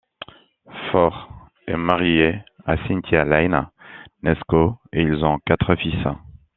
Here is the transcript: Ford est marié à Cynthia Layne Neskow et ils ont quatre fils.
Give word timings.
Ford 0.89 1.29
est 1.67 1.77
marié 1.77 2.39
à 2.65 2.75
Cynthia 2.87 3.23
Layne 3.23 3.67
Neskow 4.23 4.79
et 4.91 5.03
ils 5.03 5.23
ont 5.23 5.37
quatre 5.45 5.75
fils. 5.75 6.03